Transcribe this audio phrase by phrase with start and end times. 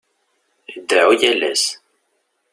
[0.75, 1.63] Ideɛɛu yal ass.